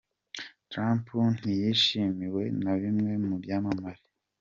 Trump 0.71 1.05
ntiyishimiwe 1.39 2.43
na 2.63 2.73
bimwe 2.81 3.11
mu 3.25 3.33
byamamare. 3.43 4.03